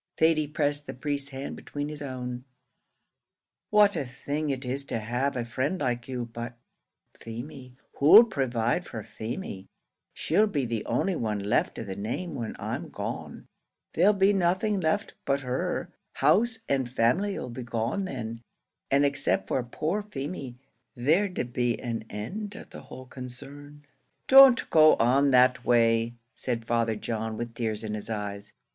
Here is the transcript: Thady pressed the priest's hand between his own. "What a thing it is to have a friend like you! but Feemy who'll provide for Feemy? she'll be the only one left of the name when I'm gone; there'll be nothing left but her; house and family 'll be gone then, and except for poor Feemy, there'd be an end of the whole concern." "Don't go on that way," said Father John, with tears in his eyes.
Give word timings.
Thady 0.17 0.47
pressed 0.47 0.87
the 0.87 0.95
priest's 0.95 1.29
hand 1.29 1.55
between 1.55 1.87
his 1.87 2.01
own. 2.01 2.43
"What 3.69 3.95
a 3.95 4.03
thing 4.03 4.49
it 4.49 4.65
is 4.65 4.83
to 4.85 4.97
have 4.97 5.37
a 5.37 5.45
friend 5.45 5.79
like 5.79 6.07
you! 6.07 6.25
but 6.25 6.57
Feemy 7.15 7.75
who'll 7.99 8.23
provide 8.23 8.83
for 8.83 9.03
Feemy? 9.03 9.67
she'll 10.11 10.47
be 10.47 10.65
the 10.65 10.83
only 10.87 11.15
one 11.15 11.37
left 11.37 11.77
of 11.77 11.85
the 11.85 11.95
name 11.95 12.33
when 12.33 12.55
I'm 12.57 12.89
gone; 12.89 13.45
there'll 13.93 14.15
be 14.15 14.33
nothing 14.33 14.79
left 14.79 15.13
but 15.23 15.41
her; 15.41 15.93
house 16.13 16.57
and 16.67 16.89
family 16.89 17.37
'll 17.37 17.49
be 17.51 17.61
gone 17.61 18.05
then, 18.05 18.41
and 18.89 19.05
except 19.05 19.45
for 19.47 19.61
poor 19.61 20.01
Feemy, 20.01 20.57
there'd 20.95 21.53
be 21.53 21.79
an 21.79 22.05
end 22.09 22.55
of 22.55 22.71
the 22.71 22.81
whole 22.81 23.05
concern." 23.05 23.85
"Don't 24.27 24.67
go 24.71 24.95
on 24.95 25.29
that 25.29 25.63
way," 25.63 26.15
said 26.33 26.65
Father 26.65 26.95
John, 26.95 27.37
with 27.37 27.53
tears 27.53 27.83
in 27.83 27.93
his 27.93 28.09
eyes. 28.09 28.51